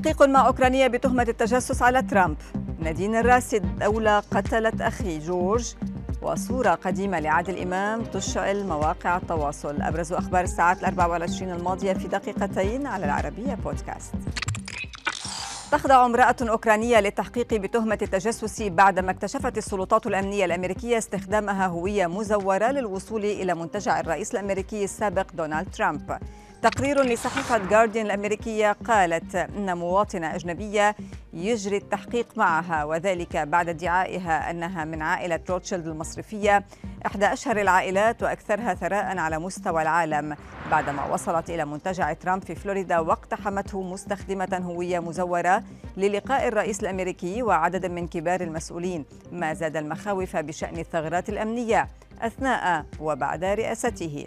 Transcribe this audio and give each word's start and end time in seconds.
تحقيق 0.00 0.22
مع 0.22 0.46
أوكرانيا 0.46 0.88
بتهمة 0.88 1.22
التجسس 1.22 1.82
على 1.82 2.02
ترامب. 2.02 2.36
نادين 2.78 3.16
الراسي 3.16 3.56
الدولة 3.56 4.18
قتلت 4.20 4.80
أخي 4.80 5.18
جورج 5.18 5.74
وصورة 6.22 6.70
قديمة 6.70 7.20
لعادل 7.20 7.62
إمام 7.62 8.04
تشعل 8.04 8.64
مواقع 8.66 9.16
التواصل. 9.16 9.82
أبرز 9.82 10.12
أخبار 10.12 10.44
الساعات 10.44 10.80
الأربع 10.80 11.06
والعشرين 11.06 11.50
الماضية 11.50 11.92
في 11.92 12.08
دقيقتين 12.08 12.86
على 12.86 13.04
العربية 13.04 13.54
بودكاست. 13.54 14.14
تخضع 15.72 16.06
امرأة 16.06 16.36
أوكرانية 16.42 17.00
للتحقيق 17.00 17.54
بتهمة 17.54 17.98
التجسس 18.02 18.62
بعدما 18.62 19.10
اكتشفت 19.10 19.58
السلطات 19.58 20.06
الأمنية 20.06 20.44
الأمركية 20.44 20.98
استخدامها 20.98 21.66
هوية 21.66 22.06
مزورة 22.06 22.70
للوصول 22.70 23.24
إلى 23.24 23.54
منتجع 23.54 24.00
الرئيس 24.00 24.32
الأمريكي 24.34 24.84
السابق 24.84 25.26
دونالد 25.34 25.70
ترامب. 25.70 26.18
تقرير 26.62 27.02
لصحيفة 27.02 27.58
جارديان 27.58 28.06
الأمريكية 28.06 28.72
قالت 28.72 29.34
أن 29.34 29.78
مواطنة 29.78 30.34
أجنبية 30.34 30.96
يجري 31.32 31.76
التحقيق 31.76 32.38
معها 32.38 32.84
وذلك 32.84 33.36
بعد 33.36 33.68
ادعائها 33.68 34.50
أنها 34.50 34.84
من 34.84 35.02
عائلة 35.02 35.40
روتشيلد 35.50 35.86
المصرفية 35.86 36.64
إحدى 37.06 37.26
أشهر 37.26 37.60
العائلات 37.60 38.22
وأكثرها 38.22 38.74
ثراء 38.74 39.18
على 39.18 39.38
مستوى 39.38 39.82
العالم. 39.82 40.36
بعدما 40.70 41.04
وصلت 41.04 41.50
إلى 41.50 41.64
منتجع 41.64 42.12
ترامب 42.12 42.44
في 42.44 42.54
فلوريدا 42.54 42.98
واقتحمته 42.98 43.82
مستخدمة 43.82 44.60
هوية 44.62 44.98
مزورة 44.98 45.62
للقاء 45.96 46.48
الرئيس 46.48 46.80
الأمريكي 46.80 47.42
وعدد 47.42 47.86
من 47.86 48.08
كبار 48.08 48.40
المسؤولين. 48.40 49.04
ما 49.32 49.54
زاد 49.54 49.76
المخاوف 49.76 50.36
بشأن 50.36 50.78
الثغرات 50.78 51.28
الأمنية 51.28 51.88
أثناء 52.20 52.84
وبعد 53.00 53.44
رئاسته. 53.44 54.26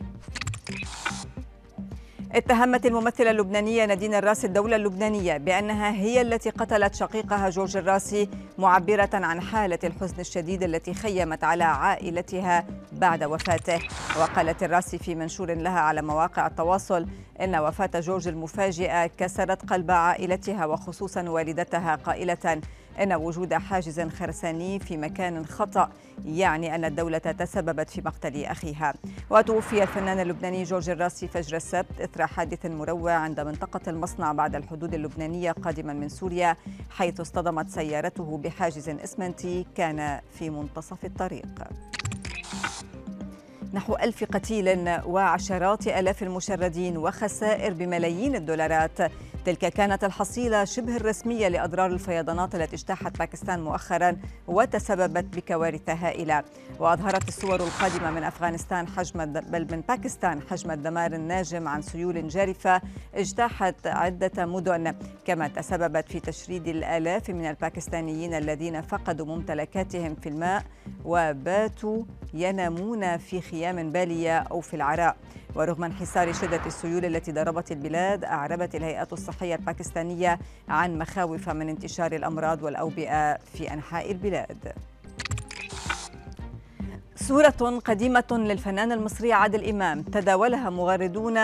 اتهمت 2.36 2.86
الممثلة 2.86 3.32
اللبنانية 3.32 3.86
نادين 3.86 4.14
الراسي 4.14 4.48
الدولة 4.48 4.76
اللبنانية 4.76 5.38
بأنها 5.38 5.92
هي 5.92 6.22
التي 6.22 6.50
قتلت 6.50 6.95
شقيقها 6.95 7.50
جورج 7.50 7.78
الراسي 7.78 8.30
معبرة 8.58 9.09
عن 9.14 9.42
حالة 9.42 9.80
الحزن 9.84 10.20
الشديد 10.20 10.64
التي 10.64 10.94
خيمت 10.94 11.44
على 11.44 11.64
عائلتها 11.64 12.66
بعد 12.92 13.23
وفاته. 13.23 13.80
وقالت 14.20 14.64
الراسي 14.64 14.98
في 14.98 15.16
منشور 15.16 15.53
لها 15.53 15.80
على 15.80 16.02
مواقع 16.02 16.48
التواصل 16.48 17.08
إن 17.42 17.56
وفاة 17.56 18.00
جورج 18.00 18.28
المفاجئة 18.28 19.08
كسرت 19.08 19.70
قلب 19.70 19.92
عائلتها 19.92 20.66
وخصوصا 20.66 21.30
والدتها 21.30 21.95
قائلة 21.95 22.62
إن 23.02 23.14
وجود 23.14 23.53
حاجز 23.53 24.02
خرساني 24.02 24.80
في 24.80 24.97
مكان 24.97 25.45
خطأ 25.45 25.90
يعني 26.25 26.75
أن 26.75 26.86
الدولة 26.86 27.18
تسببت 27.18 27.90
في 27.90 28.02
مقتل 28.02 28.45
أخيها. 28.45 28.94
وتوفي 29.30 29.84
الفنان 29.84 30.20
اللبناني 30.20 30.64
جورج 30.64 30.90
الراسي 30.90 31.28
فجر 31.28 31.56
السبت 31.58 32.02
إثر 32.02 32.22
حادث 32.25 32.66
مروع 32.66 33.11
عند 33.11 33.39
منطقة 33.39 33.81
المصنع 33.88 34.31
بعد 34.31 34.55
الحدود 34.55 34.93
اللبنانية 34.93 35.52
قادما 35.52 35.93
من 35.93 36.09
سوريا 36.09 36.57
حيث 36.89 37.19
اصطدمت 37.19 37.69
سيارته 37.69 38.38
بحاجز 38.38 38.89
إسمنتي 38.89 39.66
كان 39.75 40.19
في 40.39 40.49
منتصف 40.49 41.05
الطريق. 41.05 41.45
نحو 43.73 43.95
ألف 43.95 44.23
قتيل 44.23 44.89
وعشرات 45.05 45.88
ألاف 45.88 46.23
المشردين 46.23 46.97
وخسائر 46.97 47.73
بملايين 47.73 48.35
الدولارات 48.35 48.97
تلك 49.45 49.59
كانت 49.59 50.03
الحصيلة 50.03 50.66
شبه 50.66 50.95
الرسمية 50.95 51.47
لأضرار 51.47 51.91
الفيضانات 51.91 52.55
التي 52.55 52.75
اجتاحت 52.75 53.17
باكستان 53.17 53.61
مؤخرا 53.61 54.17
وتسببت 54.47 55.35
بكوارث 55.35 55.89
هائلة 55.89 56.44
وأظهرت 56.80 57.27
الصور 57.27 57.55
القادمة 57.55 58.11
من 58.11 58.23
أفغانستان 58.23 58.88
حجم 58.88 59.25
بل 59.25 59.67
من 59.72 59.81
باكستان 59.81 60.41
حجم 60.41 60.72
الدمار 60.72 61.13
الناجم 61.13 61.67
عن 61.67 61.81
سيول 61.81 62.27
جارفة 62.27 62.81
اجتاحت 63.16 63.88
عدة 63.88 64.45
مدن. 64.45 64.95
كما 65.25 65.47
تسببت 65.47 66.11
في 66.11 66.19
تشريد 66.19 66.67
الآلاف 66.67 67.30
من 67.30 67.45
الباكستانيين 67.45 68.33
الذين 68.33 68.81
فقدوا 68.81 69.25
ممتلكاتهم 69.25 70.16
في 70.16 70.29
الماء 70.29 70.63
وباتوا 71.06 72.03
ينامون 72.34 73.18
في 73.18 73.41
خيام 73.41 73.91
بالية 73.91 74.39
أو 74.39 74.62
في 74.62 74.75
العراء. 74.75 75.16
ورغم 75.56 75.84
انحسار 75.84 76.34
شدة 76.34 76.66
السيول 76.66 77.06
التي 77.06 77.31
ضربت 77.31 77.72
البلاد 77.72 78.23
أعربت 78.23 78.75
الهيئات 78.75 79.13
الصحية 79.13 79.32
الباكستانية 79.41 80.39
عن 80.69 80.97
مخاوف 80.97 81.49
من 81.49 81.69
انتشار 81.69 82.16
الأمراض 82.16 82.63
والأوبئة 82.63 83.38
في 83.38 83.73
أنحاء 83.73 84.11
البلاد. 84.11 84.73
صورة 87.28 87.79
قديمة 87.85 88.23
للفنان 88.31 88.91
المصري 88.91 89.34
عادل 89.34 89.69
إمام 89.69 90.01
تداولها 90.01 90.69
مغردون 90.69 91.38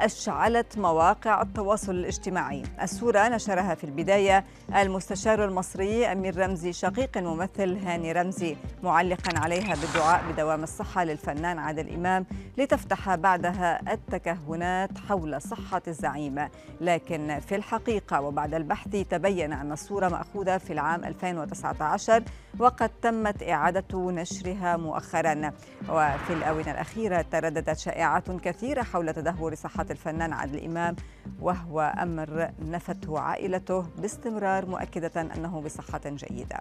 أشعلت 0.00 0.78
مواقع 0.78 1.42
التواصل 1.42 1.92
الاجتماعي. 1.92 2.62
الصورة 2.82 3.28
نشرها 3.28 3.74
في 3.74 3.84
البداية 3.84 4.44
المستشار 4.76 5.44
المصري 5.44 6.06
أمير 6.12 6.36
رمزي 6.36 6.72
شقيق 6.72 7.18
الممثل 7.18 7.76
هاني 7.76 8.12
رمزي 8.12 8.56
معلقا 8.82 9.38
عليها 9.38 9.74
بالدعاء 9.74 10.22
بدوام 10.32 10.62
الصحة 10.62 11.04
للفنان 11.04 11.58
عادل 11.58 11.94
إمام 11.94 12.26
لتفتح 12.58 13.14
بعدها 13.14 13.92
التكهنات 13.92 14.90
حول 15.08 15.42
صحة 15.42 15.82
الزعيم. 15.88 16.48
لكن 16.80 17.40
في 17.48 17.56
الحقيقة 17.56 18.20
وبعد 18.20 18.54
البحث 18.54 18.88
تبين 19.10 19.52
أن 19.52 19.72
الصورة 19.72 20.08
مأخوذة 20.08 20.58
في 20.58 20.72
العام 20.72 21.04
2019 21.04 22.22
وقد 22.58 22.90
تمت 23.02 23.42
إعادة 23.42 24.10
نشرها 24.10 24.76
مؤخرا. 24.76 25.19
وفي 25.88 26.32
الآونة 26.32 26.70
الأخيرة 26.70 27.24
ترددت 27.32 27.78
شائعات 27.78 28.30
كثيرة 28.30 28.82
حول 28.82 29.14
تدهور 29.14 29.54
صحة 29.54 29.86
الفنان 29.90 30.32
عادل 30.32 30.64
إمام 30.64 30.96
وهو 31.40 31.94
أمر 32.02 32.50
نفته 32.58 33.18
عائلته 33.18 33.80
باستمرار 33.98 34.66
مؤكدة 34.66 35.20
أنه 35.20 35.60
بصحة 35.60 36.00
جيدة. 36.06 36.60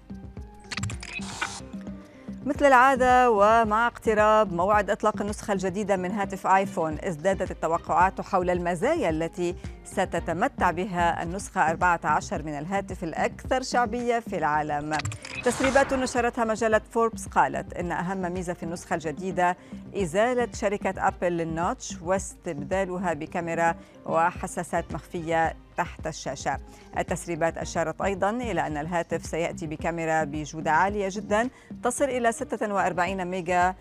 مثل 2.46 2.66
العادة 2.66 3.32
ومع 3.32 3.88
اقتراب 3.88 4.54
موعد 4.54 4.90
إطلاق 4.90 5.22
النسخة 5.22 5.54
الجديدة 5.54 5.98
من 5.98 6.12
هاتف 6.12 6.48
آيفون 6.48 6.98
ازدادت 7.04 7.52
التوقعات 7.52 8.22
حول 8.22 8.50
المزايا 8.50 9.10
التي 9.10 9.56
ستتمتع 9.86 10.72
بها 10.72 11.24
النسخة 11.24 11.70
14 11.70 12.44
من 12.44 12.58
الهاتف 12.58 13.04
الأكثر 13.04 13.62
شعبية 13.62 14.20
في 14.20 14.38
العالم. 14.38 14.98
تسريبات 15.44 15.94
نشرتها 15.94 16.46
مجلة 16.46 16.82
فوربس 16.92 17.28
قالت 17.28 17.74
إن 17.74 17.92
أهم 17.92 18.34
ميزة 18.34 18.54
في 18.54 18.64
النسخة 18.64 18.94
الجديدة 18.94 19.58
إزالة 19.96 20.48
شركة 20.54 21.08
أبل 21.08 21.38
للنوتش 21.38 21.96
واستبدالها 22.02 23.14
بكاميرا 23.14 23.76
وحساسات 24.06 24.94
مخفية 24.94 25.56
تحت 25.78 26.08
الشاشة. 26.08 26.58
التسريبات 26.98 27.58
أشارت 27.58 28.02
أيضا 28.02 28.30
إلى 28.30 28.68
أن 28.68 28.78
الهاتف 28.78 29.26
سيأتي 29.26 29.68
بكاميرا 29.68 30.24
بجودة 30.24 30.72
عالية 30.72 31.08
جدا 31.12 31.50
تصل 31.84 32.06
إلى 32.06 32.32
46 32.32 33.26
ميجا 33.26 33.76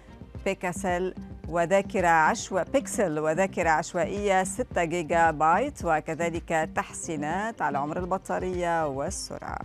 بيكسل 0.44 1.14
وذاكرة 1.48 2.08
عشوائية 2.08 2.70
بيكسل 2.72 3.18
وذاكرة 3.18 3.70
عشوائية 3.70 4.44
6 4.44 4.84
جيجا 4.84 5.30
بايت 5.30 5.84
وكذلك 5.84 6.70
تحسينات 6.76 7.62
على 7.62 7.78
عمر 7.78 7.98
البطارية 7.98 8.86
والسرعة. 8.86 9.58